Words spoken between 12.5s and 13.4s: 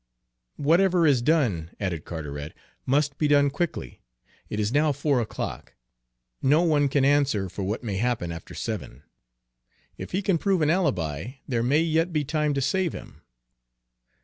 to save him.